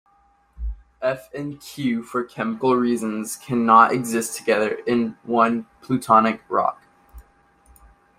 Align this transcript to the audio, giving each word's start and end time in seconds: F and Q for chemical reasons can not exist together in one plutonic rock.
F 1.03 1.29
and 1.31 1.61
Q 1.61 2.01
for 2.01 2.23
chemical 2.23 2.75
reasons 2.75 3.35
can 3.35 3.67
not 3.67 3.91
exist 3.91 4.35
together 4.35 4.79
in 4.87 5.15
one 5.21 5.67
plutonic 5.83 6.41
rock. 6.49 6.81